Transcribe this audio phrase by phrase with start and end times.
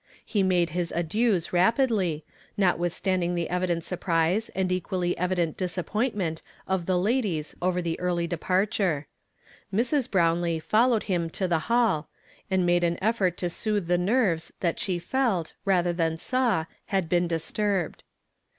[0.33, 2.25] lie made liis adieus rapidly,
[2.57, 4.49] notwitlistandiui,^ the evi dent surjirisc!
[4.55, 9.05] and e(|uitlly (jvidiiit disappointment of the ladies over the {,'arly dei)aitui('.
[9.71, 10.09] Mrs.
[10.09, 12.09] lirownlee followed him to the hall,
[12.49, 17.07] and made an effort to soothe the nerves that shi; i'ldt, rather than saw, had
[17.11, 18.03] heen disturbed.